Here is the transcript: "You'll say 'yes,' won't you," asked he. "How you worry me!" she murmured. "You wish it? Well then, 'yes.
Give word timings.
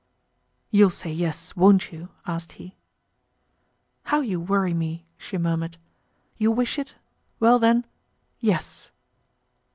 "You'll 0.71 0.89
say 0.89 1.11
'yes,' 1.11 1.55
won't 1.55 1.91
you," 1.93 2.09
asked 2.25 2.53
he. 2.53 2.75
"How 4.05 4.21
you 4.21 4.39
worry 4.39 4.73
me!" 4.73 5.05
she 5.15 5.37
murmured. 5.37 5.77
"You 6.37 6.51
wish 6.51 6.79
it? 6.79 6.95
Well 7.39 7.59
then, 7.59 7.85
'yes. 8.39 8.89